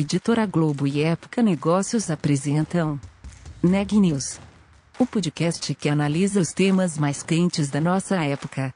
[0.00, 3.00] Editora Globo e Época Negócios apresentam
[3.60, 4.38] Neg News,
[4.96, 8.72] o podcast que analisa os temas mais quentes da nossa época.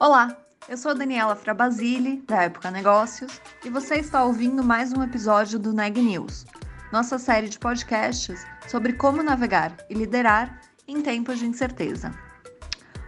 [0.00, 0.34] Olá,
[0.66, 5.74] eu sou Daniela Frabasile, da Época Negócios, e você está ouvindo mais um episódio do
[5.74, 6.46] Neg News,
[6.90, 12.14] nossa série de podcasts sobre como navegar e liderar em tempos de incerteza.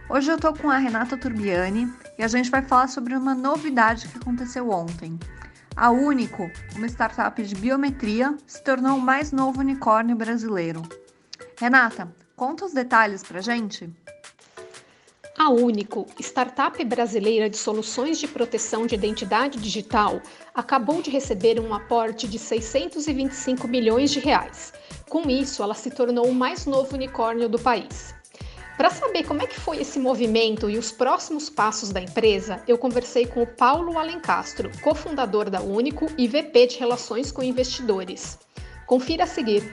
[0.09, 4.07] Hoje eu estou com a Renata Turbiani e a gente vai falar sobre uma novidade
[4.07, 5.17] que aconteceu ontem.
[5.75, 10.81] A Único, uma startup de biometria, se tornou o mais novo unicórnio brasileiro.
[11.57, 13.89] Renata, conta os detalhes pra gente.
[15.41, 20.21] A Único, startup brasileira de soluções de proteção de identidade digital,
[20.53, 24.73] acabou de receber um aporte de 625 milhões de reais.
[25.07, 28.13] Com isso, ela se tornou o mais novo unicórnio do país.
[28.75, 32.77] Para saber como é que foi esse movimento e os próximos passos da empresa, eu
[32.77, 38.37] conversei com o Paulo Alencastro, cofundador da Único e VP de Relações com Investidores.
[38.85, 39.63] Confira a seguir.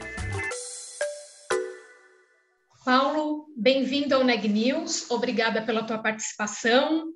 [3.66, 7.06] Bem-vindo ao Neg News, obrigada pela tua participação.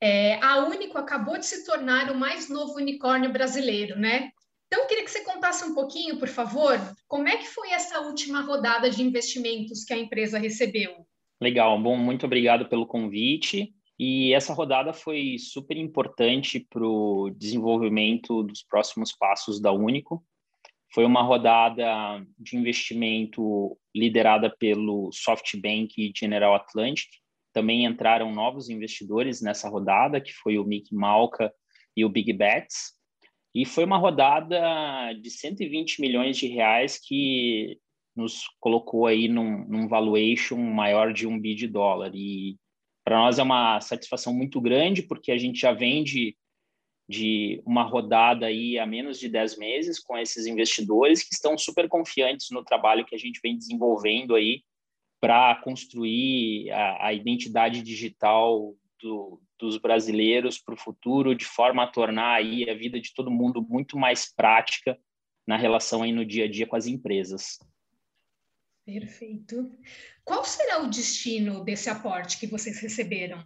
[0.00, 4.30] É, a Único acabou de se tornar o mais novo unicórnio brasileiro, né?
[4.68, 8.02] Então, eu queria que você contasse um pouquinho, por favor, como é que foi essa
[8.02, 10.94] última rodada de investimentos que a empresa recebeu?
[11.42, 13.74] Legal, bom, muito obrigado pelo convite.
[13.98, 20.24] E essa rodada foi super importante para o desenvolvimento dos próximos passos da Único.
[20.92, 27.08] Foi uma rodada de investimento liderada pelo SoftBank e General Atlantic.
[27.52, 31.52] Também entraram novos investidores nessa rodada, que foi o Mick Malka
[31.96, 32.92] e o Big Bets.
[33.54, 37.78] E foi uma rodada de 120 milhões de reais que
[38.14, 42.12] nos colocou aí num, num valuation maior de um bi de dólar.
[42.14, 42.56] E
[43.04, 46.49] para nós é uma satisfação muito grande, porque a gente já vende de
[47.64, 52.50] uma rodada aí há menos de 10 meses com esses investidores que estão super confiantes
[52.50, 54.62] no trabalho que a gente vem desenvolvendo aí
[55.20, 61.86] para construir a, a, identidade digital do, dos brasileiros para o futuro, de forma a
[61.86, 64.98] tornar aí a vida de todo mundo muito mais prática
[65.46, 67.58] na relação aí no dia a dia com as empresas.
[68.84, 69.70] Perfeito.
[70.24, 73.44] Qual será o destino desse aporte que vocês receberam?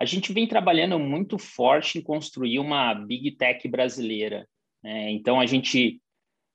[0.00, 4.48] A gente vem trabalhando muito forte em construir uma big tech brasileira.
[4.82, 5.10] Né?
[5.10, 6.00] Então, a gente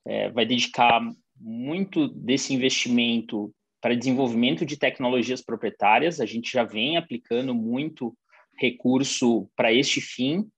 [0.03, 0.99] é, vai dedicar
[1.39, 6.19] muito desse investimento para desenvolvimento de tecnologias proprietárias.
[6.19, 8.17] A gente já vem aplicando muito
[8.57, 10.49] recurso para este fim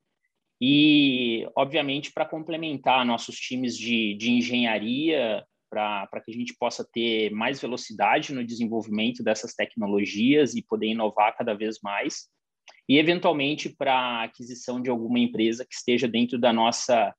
[0.62, 7.32] e, obviamente, para complementar nossos times de, de engenharia, para que a gente possa ter
[7.32, 12.30] mais velocidade no desenvolvimento dessas tecnologias e poder inovar cada vez mais
[12.88, 17.14] e, eventualmente, para aquisição de alguma empresa que esteja dentro da nossa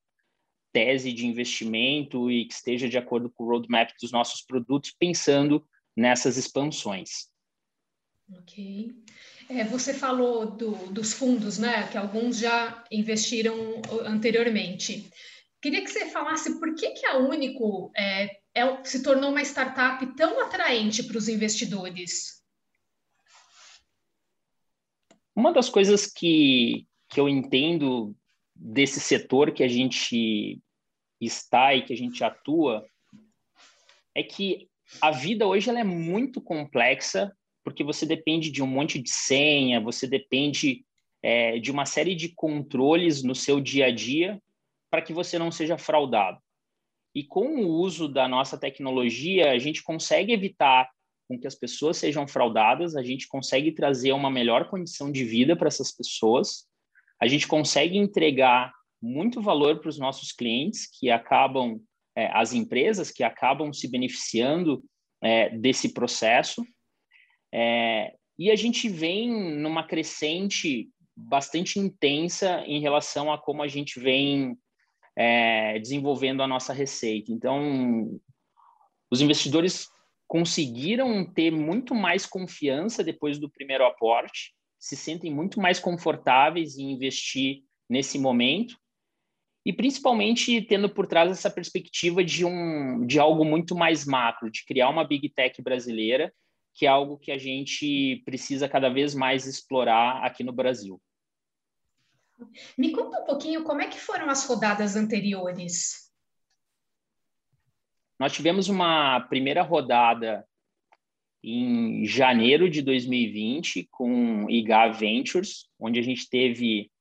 [0.71, 5.65] tese de investimento e que esteja de acordo com o roadmap dos nossos produtos, pensando
[5.95, 7.29] nessas expansões.
[8.31, 8.91] Ok.
[9.49, 11.87] É, você falou do, dos fundos, né?
[11.87, 15.09] Que alguns já investiram anteriormente.
[15.61, 20.05] Queria que você falasse por que, que a Único é, é, se tornou uma startup
[20.15, 22.38] tão atraente para os investidores.
[25.39, 28.13] Uma das coisas que, que eu entendo
[28.53, 30.59] desse setor que a gente
[31.21, 32.85] está e que a gente atua
[34.13, 34.67] é que
[35.01, 37.31] a vida hoje ela é muito complexa
[37.63, 40.83] porque você depende de um monte de senha, você depende
[41.23, 44.43] é, de uma série de controles no seu dia a dia
[44.91, 46.37] para que você não seja fraudado.
[47.15, 50.89] E com o uso da nossa tecnologia, a gente consegue evitar
[51.29, 55.55] com que as pessoas sejam fraudadas, a gente consegue trazer uma melhor condição de vida
[55.55, 56.67] para essas pessoas,
[57.21, 61.79] a gente consegue entregar muito valor para os nossos clientes que acabam,
[62.17, 64.83] é, as empresas que acabam se beneficiando
[65.21, 66.65] é, desse processo,
[67.53, 73.99] é, e a gente vem numa crescente bastante intensa em relação a como a gente
[73.99, 74.57] vem
[75.15, 77.31] é, desenvolvendo a nossa receita.
[77.31, 78.19] Então,
[79.11, 79.89] os investidores
[80.29, 86.91] conseguiram ter muito mais confiança depois do primeiro aporte, se sentem muito mais confortáveis em
[86.91, 88.77] investir nesse momento
[89.65, 94.63] e principalmente tendo por trás essa perspectiva de um de algo muito mais macro, de
[94.65, 96.31] criar uma big tech brasileira,
[96.75, 101.01] que é algo que a gente precisa cada vez mais explorar aqui no Brasil.
[102.77, 106.08] Me conta um pouquinho como é que foram as rodadas anteriores.
[108.19, 110.45] Nós tivemos uma primeira rodada
[111.41, 116.91] em janeiro de 2020 com IGA Ventures, onde a gente teve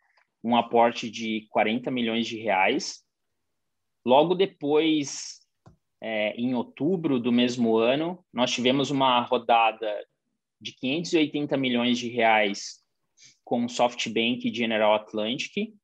[0.44, 3.02] um aporte de 40 milhões de reais.
[4.06, 5.40] Logo depois,
[6.00, 9.92] é, em outubro do mesmo ano, nós tivemos uma rodada
[10.60, 12.82] de 580 milhões de reais
[13.44, 15.74] com SoftBank e General Atlantic.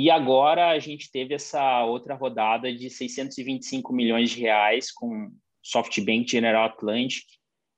[0.00, 5.30] E agora a gente teve essa outra rodada de 625 milhões de reais com
[5.62, 7.26] SoftBank, General Atlantic,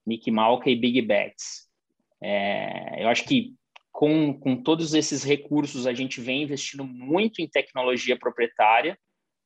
[0.07, 1.69] Nick Malka e Big Bets.
[2.23, 3.57] É, eu acho que
[3.91, 8.97] com, com todos esses recursos a gente vem investindo muito em tecnologia proprietária,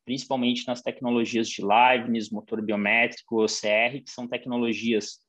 [0.04, 5.20] principalmente nas tecnologias de liveness, motor biométrico, OCR, que são tecnologias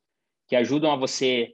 [0.50, 1.54] que ajudam a você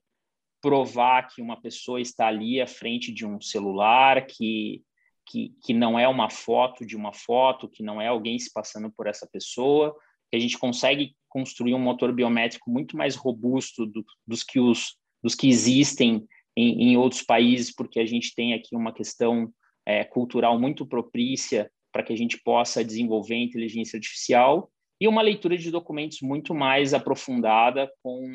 [0.59, 4.81] provar que uma pessoa está ali à frente de um celular, que,
[5.25, 8.91] que, que não é uma foto de uma foto, que não é alguém se passando
[8.91, 9.95] por essa pessoa,
[10.29, 14.95] que a gente consegue construir um motor biométrico muito mais robusto do, dos, que os,
[15.21, 19.51] dos que existem em, em, outros países, porque a gente tem aqui uma questão
[19.85, 25.57] é, cultural muito propícia para que a gente possa desenvolver inteligência artificial e uma leitura
[25.57, 28.27] de documentos muito mais aprofundada com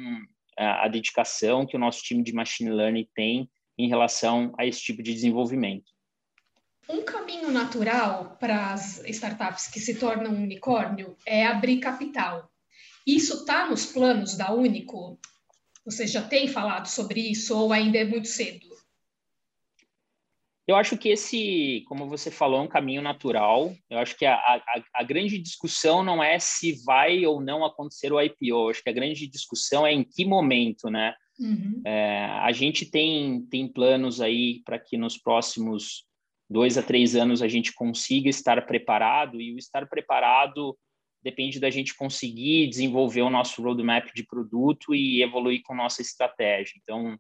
[0.58, 3.49] a, a dedicação que o nosso time de machine learning tem
[3.79, 5.98] em relação a esse tipo de desenvolvimento.
[6.88, 12.50] Um caminho natural para as startups que se tornam um unicórnio é abrir capital.
[13.06, 15.19] Isso está nos planos da Único?
[15.85, 18.67] Você já tem falado sobre isso ou ainda é muito cedo?
[20.67, 23.75] Eu acho que esse, como você falou, é um caminho natural.
[23.88, 28.12] Eu acho que a, a, a, grande discussão não é se vai ou não acontecer
[28.12, 28.37] o IPO.
[28.41, 31.14] Eu acho que a grande discussão é em que momento, né?
[31.38, 31.81] Uhum.
[31.87, 36.07] É, a gente tem, tem planos aí para que nos próximos
[36.49, 40.77] dois a três anos a gente consiga estar preparado e o estar preparado
[41.23, 46.75] depende da gente conseguir desenvolver o nosso roadmap de produto e evoluir com nossa estratégia.
[46.83, 47.19] Então,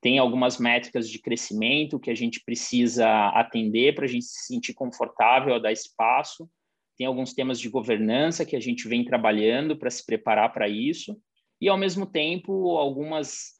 [0.00, 4.74] tem algumas métricas de crescimento que a gente precisa atender para a gente se sentir
[4.74, 6.48] confortável a dar espaço.
[6.96, 11.16] Tem alguns temas de governança que a gente vem trabalhando para se preparar para isso.
[11.60, 13.57] E, ao mesmo tempo, algumas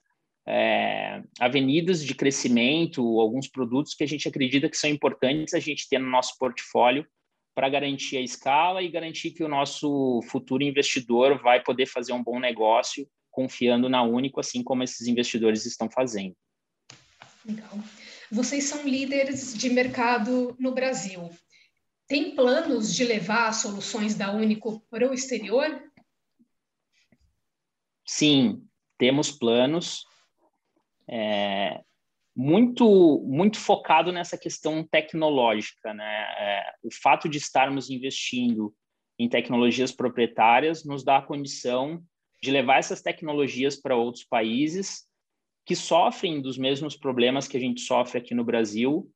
[0.50, 5.86] é, avenidas de crescimento, alguns produtos que a gente acredita que são importantes a gente
[5.86, 7.06] ter no nosso portfólio
[7.54, 12.22] para garantir a escala e garantir que o nosso futuro investidor vai poder fazer um
[12.22, 16.34] bom negócio confiando na Único, assim como esses investidores estão fazendo.
[17.44, 17.78] Legal.
[18.32, 21.28] Vocês são líderes de mercado no Brasil.
[22.06, 25.82] Tem planos de levar soluções da Único para o exterior?
[28.06, 28.66] Sim,
[28.96, 30.07] temos planos.
[31.08, 31.80] É,
[32.36, 36.26] muito muito focado nessa questão tecnológica, né?
[36.38, 38.72] É, o fato de estarmos investindo
[39.18, 42.00] em tecnologias proprietárias nos dá a condição
[42.40, 45.08] de levar essas tecnologias para outros países
[45.66, 49.10] que sofrem dos mesmos problemas que a gente sofre aqui no Brasil,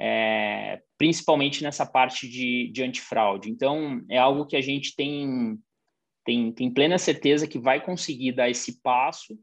[0.00, 3.50] é, principalmente nessa parte de, de antifraude.
[3.50, 5.58] Então, é algo que a gente tem,
[6.24, 9.38] tem, tem plena certeza que vai conseguir dar esse passo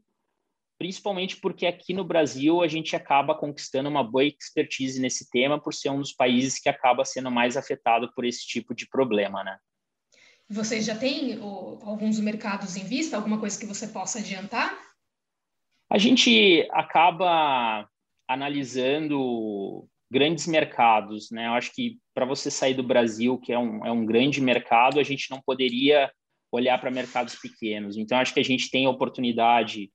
[0.80, 5.74] principalmente porque aqui no Brasil a gente acaba conquistando uma boa expertise nesse tema por
[5.74, 9.58] ser um dos países que acaba sendo mais afetado por esse tipo de problema, né?
[10.48, 13.18] Vocês já têm o, alguns mercados em vista?
[13.18, 14.74] Alguma coisa que você possa adiantar?
[15.90, 17.86] A gente acaba
[18.26, 21.46] analisando grandes mercados, né?
[21.48, 24.98] Eu acho que para você sair do Brasil, que é um, é um grande mercado,
[24.98, 26.10] a gente não poderia
[26.50, 27.98] olhar para mercados pequenos.
[27.98, 29.90] Então, acho que a gente tem a oportunidade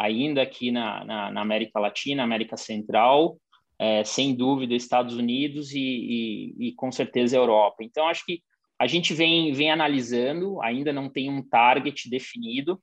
[0.00, 3.38] ainda aqui na, na, na América Latina, América Central,
[3.78, 7.82] é, sem dúvida Estados Unidos e, e, e, com certeza Europa.
[7.82, 8.42] Então, acho que
[8.78, 12.80] a gente vem, vem analisando, ainda não tem um target definido,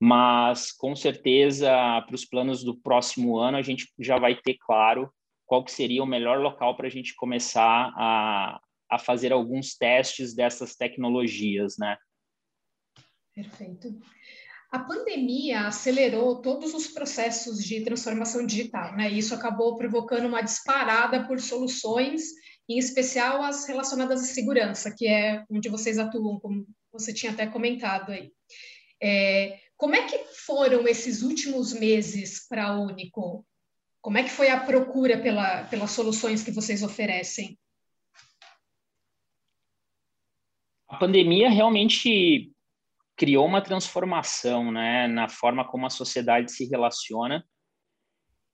[0.00, 1.70] mas com certeza
[2.02, 5.10] para os planos do próximo ano a gente já vai ter claro
[5.44, 8.60] qual que seria o melhor local para a gente começar a,
[8.90, 11.96] a fazer alguns testes dessas tecnologias, né?
[13.34, 13.98] Perfeito.
[14.70, 19.10] A pandemia acelerou todos os processos de transformação digital, né?
[19.10, 22.22] Isso acabou provocando uma disparada por soluções,
[22.68, 27.46] em especial as relacionadas à segurança, que é onde vocês atuam, como você tinha até
[27.46, 28.30] comentado aí.
[29.02, 33.46] É, como é que foram esses últimos meses para a Único?
[34.02, 37.58] Como é que foi a procura pela, pelas soluções que vocês oferecem?
[40.88, 42.52] A pandemia realmente
[43.18, 47.44] criou uma transformação né, na forma como a sociedade se relaciona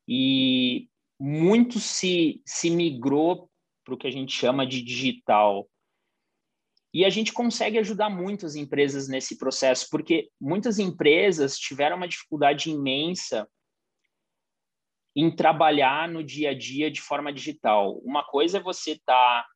[0.08, 0.88] e
[1.20, 3.50] muito se, se migrou
[3.84, 5.68] para o que a gente chama de digital.
[6.94, 12.70] E a gente consegue ajudar muitas empresas nesse processo, porque muitas empresas tiveram uma dificuldade
[12.70, 13.46] imensa
[15.14, 17.98] em trabalhar no dia a dia de forma digital.
[17.98, 19.46] Uma coisa é você estar tá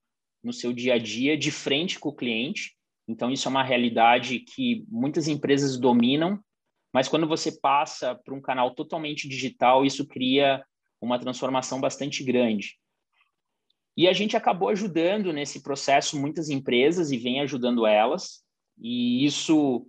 [0.42, 2.77] no seu dia a dia de frente com o cliente,
[3.08, 6.38] então isso é uma realidade que muitas empresas dominam,
[6.92, 10.62] mas quando você passa para um canal totalmente digital, isso cria
[11.00, 12.76] uma transformação bastante grande.
[13.96, 18.44] E a gente acabou ajudando nesse processo muitas empresas e vem ajudando elas,
[18.78, 19.86] e isso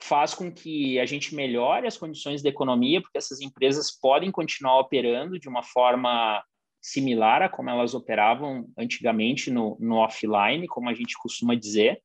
[0.00, 4.78] faz com que a gente melhore as condições da economia, porque essas empresas podem continuar
[4.78, 6.44] operando de uma forma
[6.80, 12.02] similar a como elas operavam antigamente no, no offline, como a gente costuma dizer.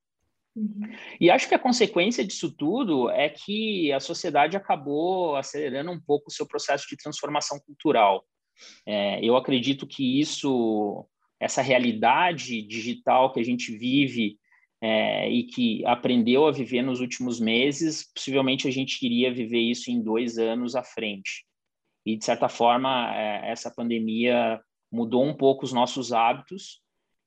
[0.55, 0.81] Uhum.
[1.19, 6.29] E acho que a consequência disso tudo é que a sociedade acabou acelerando um pouco
[6.29, 8.25] o seu processo de transformação cultural.
[8.85, 11.07] É, eu acredito que isso
[11.39, 14.37] essa realidade digital que a gente vive
[14.81, 19.89] é, e que aprendeu a viver nos últimos meses, possivelmente a gente iria viver isso
[19.89, 21.45] em dois anos à frente.
[22.05, 26.81] E, de certa forma, é, essa pandemia mudou um pouco os nossos hábitos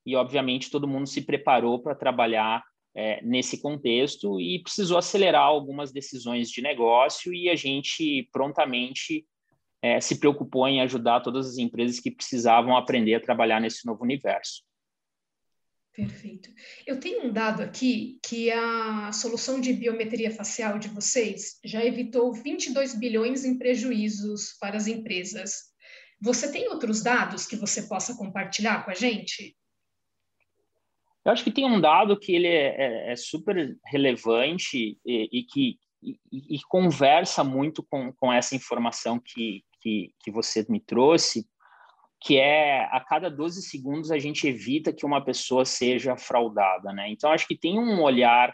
[0.04, 2.62] e, obviamente, todo mundo se preparou para trabalhar
[2.94, 9.26] é, nesse contexto e precisou acelerar algumas decisões de negócio e a gente prontamente
[9.80, 14.04] é, se preocupou em ajudar todas as empresas que precisavam aprender a trabalhar nesse novo
[14.04, 14.62] universo.
[15.94, 16.50] Perfeito.
[16.86, 22.32] Eu tenho um dado aqui que a solução de biometria facial de vocês já evitou
[22.32, 25.72] 22 bilhões em prejuízos para as empresas.
[26.18, 29.54] Você tem outros dados que você possa compartilhar com a gente?
[31.24, 35.42] Eu acho que tem um dado que ele é, é, é super relevante e, e
[35.44, 41.46] que e, e, conversa muito com, com essa informação que, que, que você me trouxe,
[42.20, 47.08] que é a cada 12 segundos a gente evita que uma pessoa seja fraudada, né?
[47.10, 48.52] Então acho que tem um olhar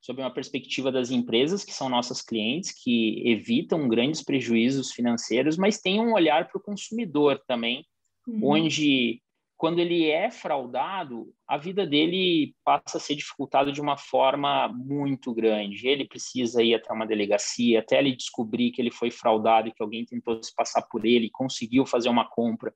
[0.00, 5.80] sobre uma perspectiva das empresas que são nossas clientes que evitam grandes prejuízos financeiros, mas
[5.80, 7.86] tem um olhar para o consumidor também,
[8.26, 8.40] uhum.
[8.42, 9.22] onde
[9.62, 15.32] quando ele é fraudado, a vida dele passa a ser dificultada de uma forma muito
[15.32, 15.86] grande.
[15.86, 19.80] Ele precisa ir até uma delegacia, até ele descobrir que ele foi fraudado e que
[19.80, 22.74] alguém tentou se passar por ele, conseguiu fazer uma compra.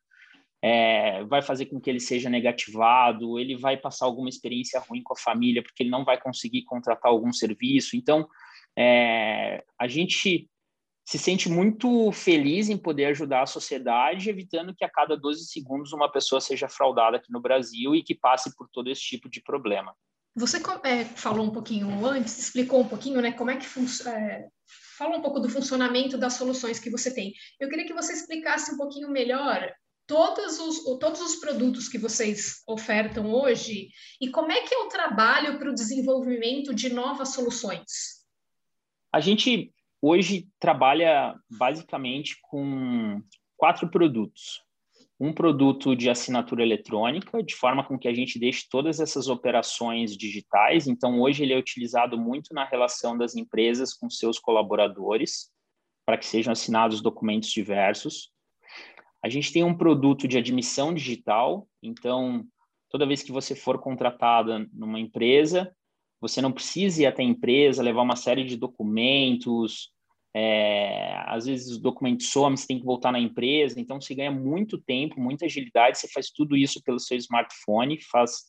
[0.62, 5.12] É, vai fazer com que ele seja negativado, ele vai passar alguma experiência ruim com
[5.12, 7.96] a família, porque ele não vai conseguir contratar algum serviço.
[7.96, 8.28] Então,
[8.78, 10.48] é, a gente
[11.06, 15.92] se sente muito feliz em poder ajudar a sociedade, evitando que a cada 12 segundos
[15.92, 19.40] uma pessoa seja fraudada aqui no Brasil e que passe por todo esse tipo de
[19.40, 19.94] problema.
[20.34, 24.18] Você é, falou um pouquinho antes, explicou um pouquinho, né, como é que funciona.
[24.18, 24.48] É,
[24.98, 27.32] fala um pouco do funcionamento das soluções que você tem.
[27.60, 29.72] Eu queria que você explicasse um pouquinho melhor
[30.08, 34.88] todos os, todos os produtos que vocês ofertam hoje e como é que é o
[34.88, 38.24] trabalho para o desenvolvimento de novas soluções.
[39.12, 43.20] A gente hoje trabalha basicamente com
[43.56, 44.64] quatro produtos.
[45.18, 50.14] Um produto de assinatura eletrônica, de forma com que a gente deixe todas essas operações
[50.14, 50.86] digitais.
[50.86, 55.50] Então, hoje ele é utilizado muito na relação das empresas com seus colaboradores,
[56.04, 58.30] para que sejam assinados documentos diversos.
[59.24, 62.44] A gente tem um produto de admissão digital, então,
[62.90, 65.74] toda vez que você for contratada numa empresa,
[66.20, 69.90] você não precisa ir até a empresa, levar uma série de documentos,
[70.34, 74.30] é, às vezes os documentos somem, você tem que voltar na empresa, então você ganha
[74.30, 78.44] muito tempo, muita agilidade, você faz tudo isso pelo seu smartphone, faz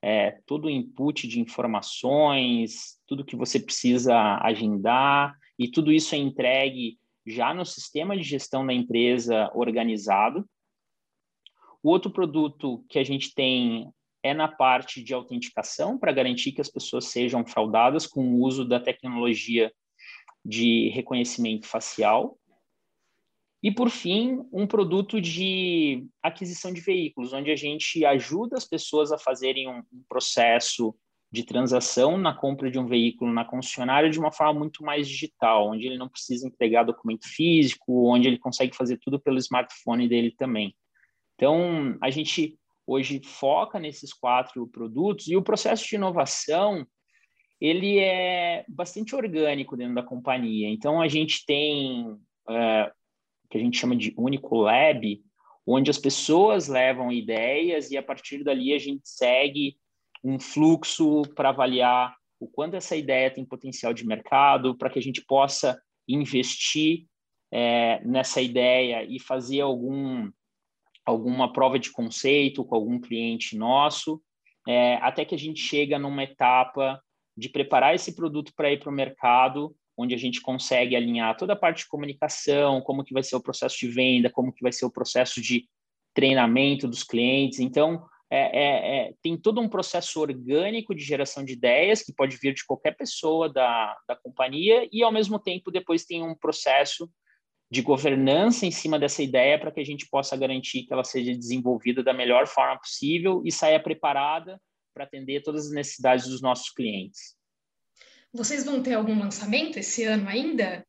[0.00, 6.18] é, todo o input de informações, tudo que você precisa agendar, e tudo isso é
[6.18, 10.48] entregue já no sistema de gestão da empresa organizado.
[11.82, 16.60] O outro produto que a gente tem é na parte de autenticação, para garantir que
[16.60, 19.72] as pessoas sejam fraudadas com o uso da tecnologia
[20.44, 22.38] de reconhecimento facial.
[23.62, 29.12] E, por fim, um produto de aquisição de veículos, onde a gente ajuda as pessoas
[29.12, 30.94] a fazerem um, processo
[31.30, 35.70] de transação na compra de um veículo na concessionária de uma forma muito mais digital,
[35.70, 40.34] onde ele não precisa entregar documento físico, onde ele consegue fazer tudo pelo smartphone dele
[40.36, 40.74] também.
[41.36, 46.86] Então, a gente hoje foca nesses quatro produtos e o processo de inovação
[47.60, 50.68] ele é bastante orgânico dentro da companhia.
[50.68, 52.18] Então, a gente tem
[52.50, 52.92] é,
[53.44, 55.22] o que a gente chama de único lab,
[55.64, 59.76] onde as pessoas levam ideias e a partir dali a gente segue
[60.24, 65.02] um fluxo para avaliar o quanto essa ideia tem potencial de mercado, para que a
[65.02, 67.06] gente possa investir
[67.52, 70.28] é, nessa ideia e fazer algum,
[71.04, 74.22] alguma prova de conceito com algum cliente nosso
[74.68, 77.02] é, até que a gente chega numa etapa
[77.36, 81.54] de preparar esse produto para ir para o mercado, onde a gente consegue alinhar toda
[81.54, 84.72] a parte de comunicação, como que vai ser o processo de venda, como que vai
[84.72, 85.66] ser o processo de
[86.14, 87.58] treinamento dos clientes.
[87.58, 92.36] Então, é, é, é, tem todo um processo orgânico de geração de ideias que pode
[92.36, 97.10] vir de qualquer pessoa da, da companhia e, ao mesmo tempo, depois tem um processo
[97.72, 101.34] de governança em cima dessa ideia para que a gente possa garantir que ela seja
[101.34, 104.60] desenvolvida da melhor forma possível e saia preparada
[104.92, 107.34] para atender todas as necessidades dos nossos clientes.
[108.30, 110.86] Vocês vão ter algum lançamento esse ano ainda?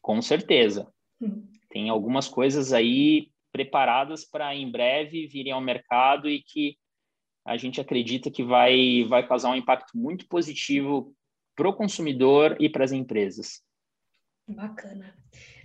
[0.00, 0.94] Com certeza.
[1.20, 1.50] Hum.
[1.70, 6.78] Tem algumas coisas aí preparadas para em breve virem ao mercado e que
[7.44, 11.12] a gente acredita que vai, vai causar um impacto muito positivo
[11.56, 13.66] para o consumidor e para as empresas.
[14.48, 15.14] Bacana.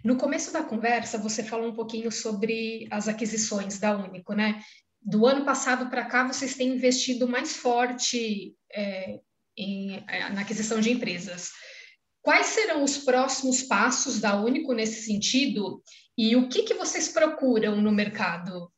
[0.03, 4.61] No começo da conversa, você falou um pouquinho sobre as aquisições da Único, né?
[5.01, 9.19] Do ano passado para cá, vocês têm investido mais forte é,
[9.55, 11.51] em, é, na aquisição de empresas.
[12.21, 15.81] Quais serão os próximos passos da Único nesse sentido
[16.17, 18.71] e o que, que vocês procuram no mercado?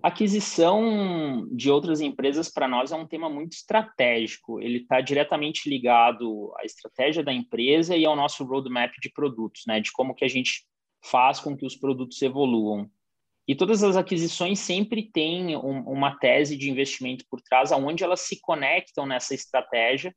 [0.00, 4.60] Aquisição de outras empresas para nós é um tema muito estratégico.
[4.60, 9.80] Ele está diretamente ligado à estratégia da empresa e ao nosso roadmap de produtos, né?
[9.80, 10.64] De como que a gente
[11.04, 12.88] faz com que os produtos evoluam.
[13.46, 18.20] E todas as aquisições sempre têm um, uma tese de investimento por trás, aonde elas
[18.20, 20.14] se conectam nessa estratégia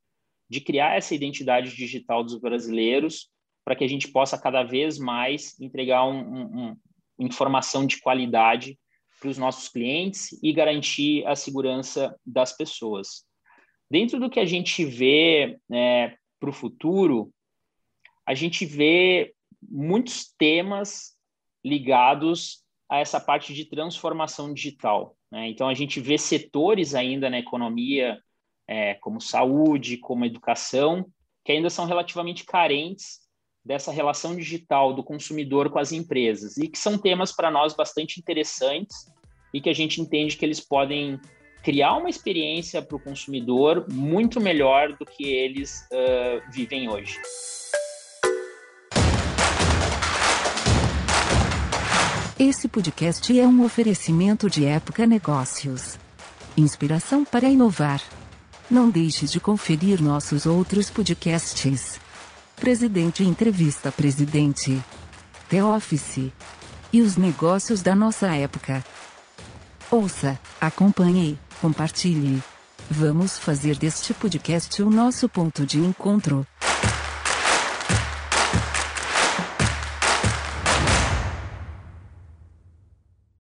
[0.50, 3.30] de criar essa identidade digital dos brasileiros
[3.64, 6.78] para que a gente possa cada vez mais entregar um, um,
[7.18, 8.78] informação de qualidade
[9.22, 13.24] para os nossos clientes e garantir a segurança das pessoas.
[13.90, 17.32] Dentro do que a gente vê é, para o futuro,
[18.26, 21.16] a gente vê muitos temas
[21.64, 25.16] ligados a essa parte de transformação digital.
[25.32, 25.50] Né?
[25.50, 28.20] Então, a gente vê setores ainda na economia,
[28.68, 31.06] é, como saúde, como educação,
[31.46, 33.20] que ainda são relativamente carentes
[33.64, 38.20] dessa relação digital do consumidor com as empresas e que são temas para nós bastante
[38.20, 39.08] interessantes
[39.54, 41.20] e que a gente entende que eles podem
[41.62, 47.20] criar uma experiência para o consumidor muito melhor do que eles uh, vivem hoje.
[52.40, 56.00] Esse podcast é um oferecimento de Época Negócios.
[56.58, 58.02] Inspiração para inovar.
[58.70, 62.00] Não deixe de conferir nossos outros podcasts.
[62.62, 64.80] Presidente Entrevista Presidente.
[65.50, 66.32] The Office.
[66.94, 68.86] E os negócios da nossa época.
[69.90, 72.40] Ouça, acompanhe, compartilhe.
[72.88, 76.46] Vamos fazer deste podcast o nosso ponto de encontro.